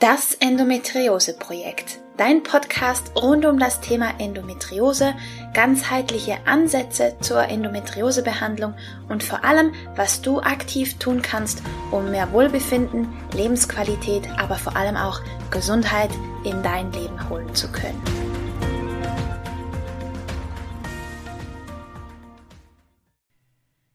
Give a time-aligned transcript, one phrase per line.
[0.00, 1.98] Das Endometriose-Projekt.
[2.16, 5.12] Dein Podcast rund um das Thema Endometriose,
[5.54, 8.74] ganzheitliche Ansätze zur Endometriosebehandlung
[9.08, 14.96] und vor allem, was du aktiv tun kannst, um mehr Wohlbefinden, Lebensqualität, aber vor allem
[14.96, 16.10] auch Gesundheit
[16.44, 18.00] in dein Leben holen zu können.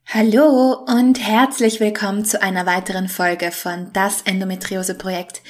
[0.06, 5.42] Hallo und herzlich willkommen zu einer weiteren Folge von Das Endometriose-Projekt.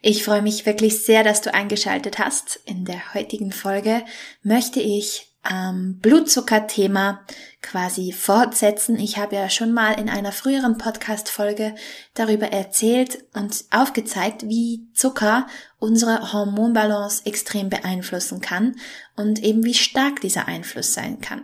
[0.00, 2.60] Ich freue mich wirklich sehr, dass du eingeschaltet hast.
[2.64, 4.04] In der heutigen Folge
[4.42, 7.24] möchte ich ähm, Blutzuckerthema
[7.62, 8.98] quasi fortsetzen.
[8.98, 11.74] Ich habe ja schon mal in einer früheren Podcast-Folge
[12.14, 15.46] darüber erzählt und aufgezeigt, wie Zucker
[15.78, 18.76] unsere Hormonbalance extrem beeinflussen kann
[19.16, 21.42] und eben wie stark dieser Einfluss sein kann.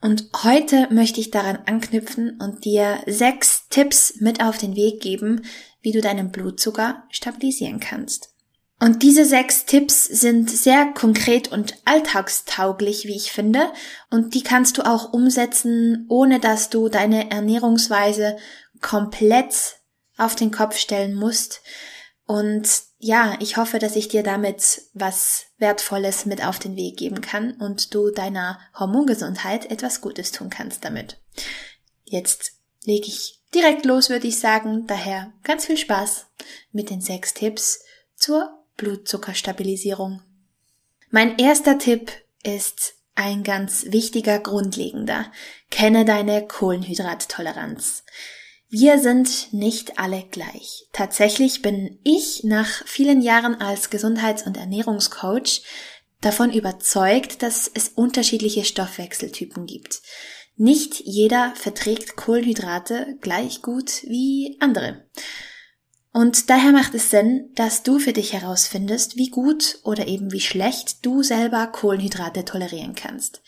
[0.00, 5.42] Und heute möchte ich daran anknüpfen und dir sechs Tipps mit auf den Weg geben,
[5.82, 8.30] wie du deinen Blutzucker stabilisieren kannst.
[8.80, 13.72] Und diese sechs Tipps sind sehr konkret und alltagstauglich, wie ich finde,
[14.10, 18.38] und die kannst du auch umsetzen, ohne dass du deine Ernährungsweise
[18.80, 19.76] komplett
[20.16, 21.62] auf den Kopf stellen musst.
[22.26, 27.20] Und ja, ich hoffe, dass ich dir damit was Wertvolles mit auf den Weg geben
[27.20, 31.20] kann und du deiner Hormongesundheit etwas Gutes tun kannst damit.
[32.04, 32.52] Jetzt
[32.84, 34.86] lege ich direkt los, würde ich sagen.
[34.86, 36.26] Daher ganz viel Spaß
[36.72, 37.84] mit den sechs Tipps
[38.16, 40.22] zur Blutzuckerstabilisierung.
[41.10, 42.10] Mein erster Tipp
[42.42, 45.30] ist ein ganz wichtiger, grundlegender.
[45.70, 48.04] Kenne deine Kohlenhydrattoleranz.
[48.70, 50.86] Wir sind nicht alle gleich.
[50.94, 55.62] Tatsächlich bin ich nach vielen Jahren als Gesundheits- und Ernährungscoach
[56.22, 60.00] davon überzeugt, dass es unterschiedliche Stoffwechseltypen gibt.
[60.56, 65.04] Nicht jeder verträgt Kohlenhydrate gleich gut wie andere.
[66.12, 70.40] Und daher macht es Sinn, dass du für dich herausfindest, wie gut oder eben wie
[70.40, 73.42] schlecht du selber Kohlenhydrate tolerieren kannst.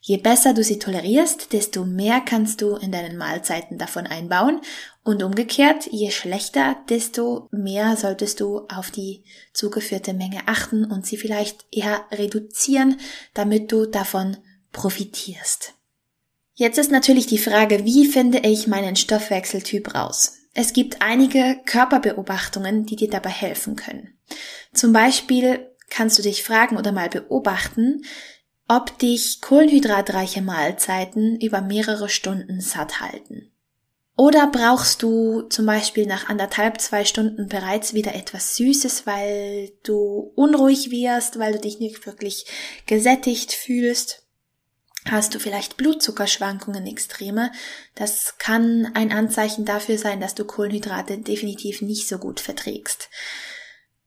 [0.00, 4.60] Je besser du sie tolerierst, desto mehr kannst du in deinen Mahlzeiten davon einbauen
[5.02, 11.16] und umgekehrt, je schlechter, desto mehr solltest du auf die zugeführte Menge achten und sie
[11.16, 13.00] vielleicht eher reduzieren,
[13.32, 14.36] damit du davon
[14.72, 15.72] profitierst.
[16.54, 20.38] Jetzt ist natürlich die Frage, wie finde ich meinen Stoffwechseltyp raus?
[20.54, 24.16] Es gibt einige Körperbeobachtungen, die dir dabei helfen können.
[24.72, 28.02] Zum Beispiel kannst du dich fragen oder mal beobachten,
[28.68, 33.50] ob dich kohlenhydratreiche Mahlzeiten über mehrere Stunden satt halten.
[34.16, 40.32] Oder brauchst du zum Beispiel nach anderthalb, zwei Stunden bereits wieder etwas Süßes, weil du
[40.36, 42.46] unruhig wirst, weil du dich nicht wirklich
[42.86, 44.23] gesättigt fühlst?
[45.10, 47.52] Hast du vielleicht Blutzuckerschwankungen extreme.
[47.94, 53.10] Das kann ein Anzeichen dafür sein, dass du Kohlenhydrate definitiv nicht so gut verträgst.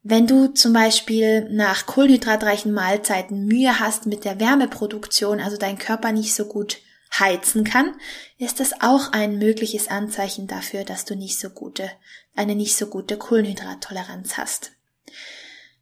[0.04, 6.12] Wenn du zum Beispiel nach kohlenhydratreichen Mahlzeiten Mühe hast mit der Wärmeproduktion, also dein Körper
[6.12, 6.78] nicht so gut
[7.20, 7.94] heizen kann,
[8.38, 11.92] ist das auch ein mögliches Anzeichen dafür, dass du nicht so gute,
[12.36, 14.72] eine nicht so gute Kohlenhydrattoleranz hast.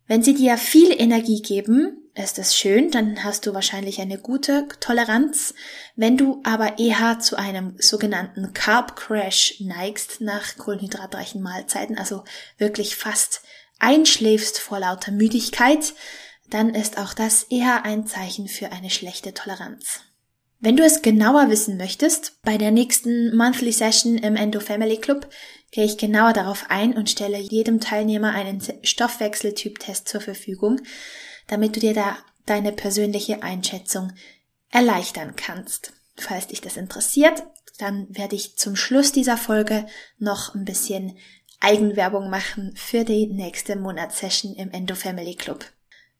[0.08, 4.68] Wenn sie dir viel Energie geben, ist es schön, dann hast du wahrscheinlich eine gute
[4.80, 5.54] Toleranz.
[5.96, 12.24] Wenn du aber eher zu einem sogenannten Carb Crash neigst nach kohlenhydratreichen Mahlzeiten, also
[12.58, 13.42] wirklich fast
[13.80, 15.94] einschläfst vor lauter Müdigkeit,
[16.50, 20.02] dann ist auch das eher ein Zeichen für eine schlechte Toleranz.
[20.60, 25.30] Wenn du es genauer wissen möchtest, bei der nächsten Monthly Session im Endo Family Club
[25.72, 30.80] gehe ich genauer darauf ein und stelle jedem Teilnehmer einen Stoffwechseltyp-Test zur Verfügung,
[31.48, 34.12] damit du dir da deine persönliche Einschätzung
[34.72, 35.94] erleichtern kannst.
[36.16, 37.44] Falls dich das interessiert,
[37.78, 39.86] dann werde ich zum Schluss dieser Folge
[40.18, 41.18] noch ein bisschen
[41.60, 45.66] Eigenwerbung machen für die nächste Monatssession im Endo Family Club.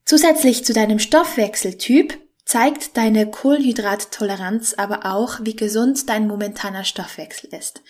[0.06, 7.82] Zusätzlich zu deinem Stoffwechseltyp zeigt deine Kohlenhydrattoleranz aber auch, wie gesund dein momentaner Stoffwechsel ist.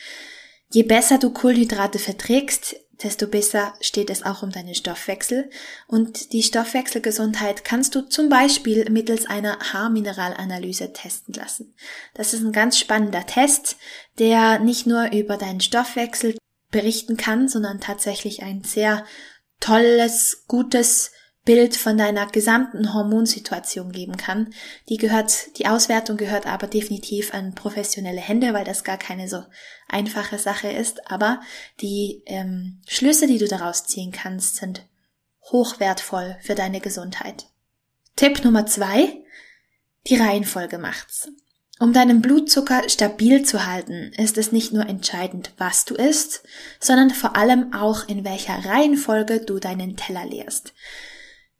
[0.71, 5.49] Je besser du Kohlenhydrate verträgst, desto besser steht es auch um deinen Stoffwechsel.
[5.87, 11.75] Und die Stoffwechselgesundheit kannst du zum Beispiel mittels einer Haarmineralanalyse testen lassen.
[12.13, 13.77] Das ist ein ganz spannender Test,
[14.19, 16.35] der nicht nur über deinen Stoffwechsel
[16.71, 19.05] berichten kann, sondern tatsächlich ein sehr
[19.59, 21.11] tolles, gutes
[21.45, 24.51] Bild von deiner gesamten Hormonsituation geben kann.
[24.89, 29.43] Die gehört, die Auswertung gehört aber definitiv an professionelle Hände, weil das gar keine so
[29.87, 31.09] einfache Sache ist.
[31.09, 31.39] Aber
[31.81, 34.87] die ähm, Schlüsse, die du daraus ziehen kannst, sind
[35.51, 37.45] hochwertvoll für deine Gesundheit.
[38.15, 39.21] Tipp Nummer zwei.
[40.07, 41.29] Die Reihenfolge macht's.
[41.79, 46.43] Um deinen Blutzucker stabil zu halten, ist es nicht nur entscheidend, was du isst,
[46.79, 50.73] sondern vor allem auch in welcher Reihenfolge du deinen Teller leerst.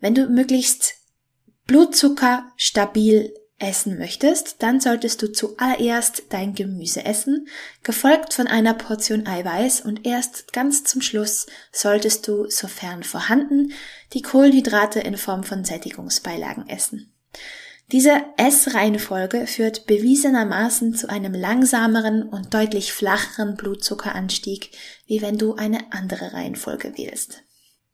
[0.05, 0.97] Wenn du möglichst
[1.65, 7.47] Blutzucker stabil essen möchtest, dann solltest du zuallererst dein Gemüse essen,
[7.81, 13.73] gefolgt von einer Portion Eiweiß und erst ganz zum Schluss solltest du, sofern vorhanden,
[14.13, 17.11] die Kohlenhydrate in Form von Sättigungsbeilagen essen.
[17.91, 24.69] Diese Essreihenfolge führt bewiesenermaßen zu einem langsameren und deutlich flacheren Blutzuckeranstieg,
[25.07, 27.41] wie wenn du eine andere Reihenfolge wählst.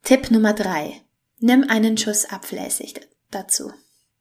[0.04, 1.02] Tipp Nummer drei:
[1.44, 3.02] Nimm einen Schuss Apfelessig
[3.32, 3.74] dazu.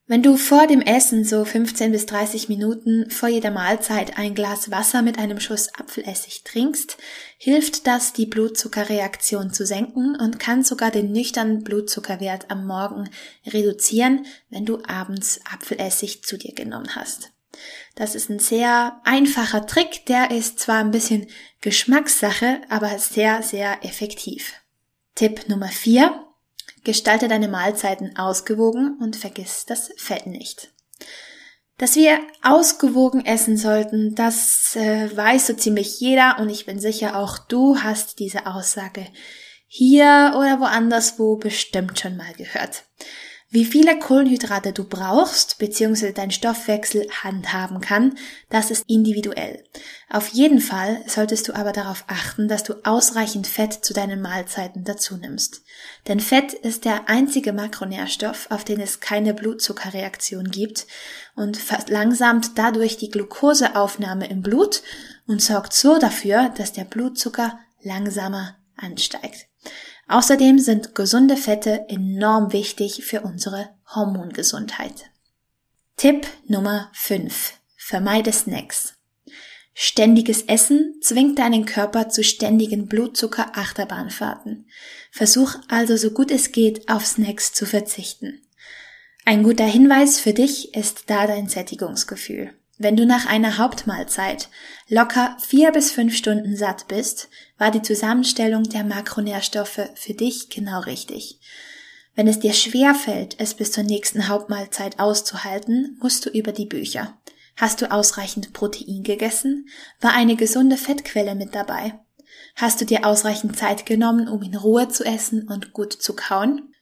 [0.07, 4.71] Wenn du vor dem Essen so 15 bis 30 Minuten vor jeder Mahlzeit ein Glas
[4.71, 6.97] Wasser mit einem Schuss Apfelessig trinkst,
[7.37, 13.11] hilft das, die Blutzuckerreaktion zu senken und kann sogar den nüchternen Blutzuckerwert am Morgen
[13.47, 17.33] reduzieren, wenn du abends Apfelessig zu dir genommen hast.
[17.97, 21.27] Das ist ein sehr einfacher Trick, der ist zwar ein bisschen
[21.61, 24.55] Geschmackssache, aber sehr, sehr effektiv.
[25.15, 26.30] Tipp Nummer 4.
[26.85, 30.73] Gestalte deine Mahlzeiten ausgewogen und vergiss das Fett nicht.
[31.79, 37.17] Dass wir ausgewogen essen sollten, das äh, weiß so ziemlich jeder und ich bin sicher,
[37.17, 39.07] auch du hast diese Aussage
[39.67, 42.85] hier oder woanders wo bestimmt schon mal gehört.
[43.53, 46.13] Wie viele Kohlenhydrate du brauchst bzw.
[46.13, 48.17] dein Stoffwechsel handhaben kann,
[48.49, 49.65] das ist individuell.
[50.09, 54.85] Auf jeden Fall solltest du aber darauf achten, dass du ausreichend Fett zu deinen Mahlzeiten
[54.85, 55.63] dazu nimmst.
[56.07, 60.87] Denn Fett ist der einzige Makronährstoff, auf den es keine Blutzuckerreaktion gibt
[61.35, 64.83] und verlangsamt dadurch die Glukoseaufnahme im Blut
[65.27, 69.49] und sorgt so dafür, dass der Blutzucker langsamer ansteigt.
[70.11, 75.05] Außerdem sind gesunde Fette enorm wichtig für unsere Hormongesundheit.
[75.97, 77.55] Tipp Nummer 5.
[77.77, 78.95] Vermeide Snacks.
[79.73, 84.67] Ständiges Essen zwingt deinen Körper zu ständigen Blutzucker-Achterbahnfahrten.
[85.13, 88.43] Versuch also so gut es geht auf Snacks zu verzichten.
[89.25, 92.53] Ein guter Hinweis für dich ist da dein Sättigungsgefühl.
[92.83, 94.49] Wenn du nach einer Hauptmahlzeit
[94.89, 97.29] locker vier bis fünf Stunden satt bist,
[97.59, 101.41] war die Zusammenstellung der Makronährstoffe für dich genau richtig.
[102.15, 106.65] Wenn es dir schwer fällt, es bis zur nächsten Hauptmahlzeit auszuhalten, musst du über die
[106.65, 107.19] Bücher.
[107.55, 109.69] Hast du ausreichend Protein gegessen?
[110.01, 112.01] War eine gesunde Fettquelle mit dabei?
[112.57, 116.75] Hast du dir ausreichend Zeit genommen, um in Ruhe zu essen und gut zu kauen?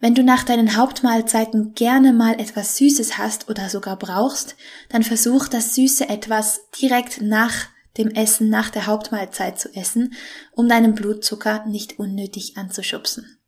[0.00, 4.54] Wenn du nach deinen Hauptmahlzeiten gerne mal etwas Süßes hast oder sogar brauchst,
[4.88, 7.66] dann versuch das süße etwas direkt nach
[7.96, 10.14] dem Essen, nach der Hauptmahlzeit zu essen,
[10.52, 13.38] um deinen Blutzucker nicht unnötig anzuschubsen.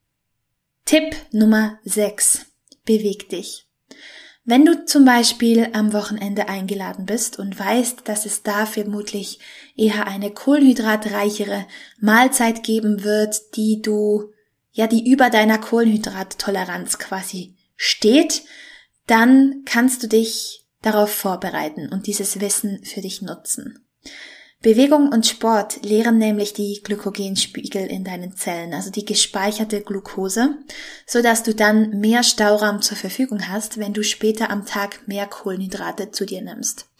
[0.85, 2.47] Tipp Nummer 6.
[2.85, 3.69] Beweg dich.
[4.44, 9.38] Wenn du zum Beispiel am Wochenende eingeladen bist und weißt, dass es da vermutlich
[9.76, 11.67] eher eine kohlenhydratreichere
[12.00, 14.32] Mahlzeit geben wird, die du
[14.72, 18.43] ja, die über deiner Kohlenhydrattoleranz quasi steht,
[19.06, 23.84] dann kannst du dich darauf vorbereiten und dieses Wissen für dich nutzen.
[24.62, 30.58] Bewegung und Sport leeren nämlich die Glykogenspiegel in deinen Zellen, also die gespeicherte Glucose,
[31.06, 35.26] so dass du dann mehr Stauraum zur Verfügung hast, wenn du später am Tag mehr
[35.26, 36.90] Kohlenhydrate zu dir nimmst.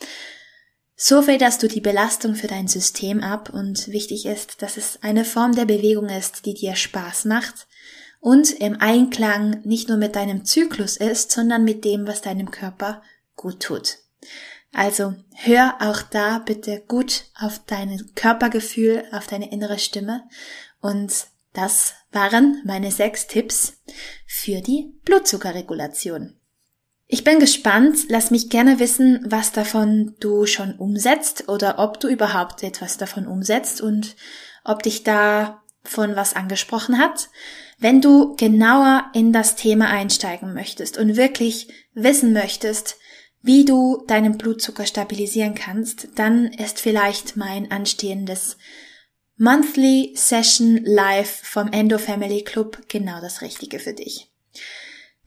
[1.02, 5.25] So federst du die Belastung für dein System ab und wichtig ist, dass es eine
[5.25, 7.69] Form der Bewegung ist, die dir Spaß macht
[8.20, 13.03] und im Einklang nicht nur mit deinem Zyklus ist, sondern mit dem, was deinem Körper
[13.34, 13.96] gut tut.
[14.75, 20.25] Also hör auch da bitte gut auf dein Körpergefühl, auf deine innere Stimme
[20.82, 23.81] und das waren meine sechs Tipps
[24.27, 26.40] für die Blutzuckerregulation.
[27.12, 28.06] Ich bin gespannt.
[28.08, 33.26] Lass mich gerne wissen, was davon du schon umsetzt oder ob du überhaupt etwas davon
[33.26, 34.14] umsetzt und
[34.62, 37.29] ob dich da von was angesprochen hat.
[37.79, 42.96] Wenn du genauer in das Thema einsteigen möchtest und wirklich wissen möchtest,
[43.43, 48.56] wie du deinen Blutzucker stabilisieren kannst, dann ist vielleicht mein anstehendes
[49.36, 54.30] Monthly Session Live vom Endo Family Club genau das Richtige für dich.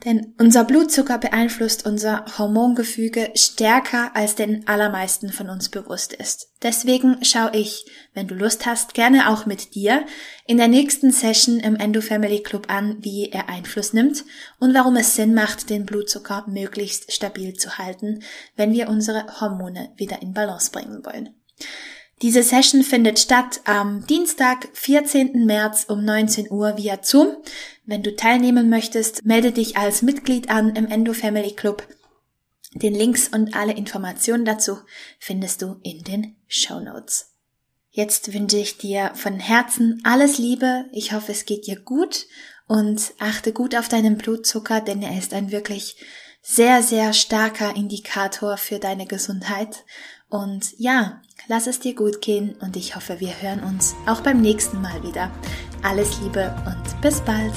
[0.05, 6.49] Denn unser Blutzucker beeinflusst unser Hormongefüge stärker, als den allermeisten von uns bewusst ist.
[6.61, 10.05] Deswegen schaue ich, wenn du Lust hast, gerne auch mit dir
[10.45, 14.25] in der nächsten Session im Endo Family Club an, wie er Einfluss nimmt
[14.59, 18.23] und warum es Sinn macht, den Blutzucker möglichst stabil zu halten,
[18.57, 21.29] wenn wir unsere Hormone wieder in Balance bringen wollen.
[22.23, 25.45] Diese Session findet statt am Dienstag, 14.
[25.45, 27.35] März um 19 Uhr via Zoom.
[27.85, 31.85] Wenn du teilnehmen möchtest, melde dich als Mitglied an im Endo Family Club.
[32.75, 34.77] Den Links und alle Informationen dazu
[35.19, 37.33] findest du in den Show Notes.
[37.89, 40.85] Jetzt wünsche ich dir von Herzen alles Liebe.
[40.93, 42.25] Ich hoffe, es geht dir gut
[42.67, 45.97] und achte gut auf deinen Blutzucker, denn er ist ein wirklich
[46.41, 49.83] sehr, sehr starker Indikator für deine Gesundheit.
[50.29, 54.41] Und ja, lass es dir gut gehen und ich hoffe, wir hören uns auch beim
[54.41, 55.31] nächsten Mal wieder.
[55.81, 57.53] Alles Liebe und bis bald.